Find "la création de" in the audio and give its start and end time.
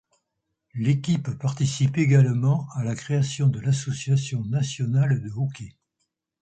2.83-3.59